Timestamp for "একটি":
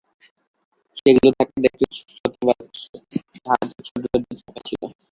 1.69-1.85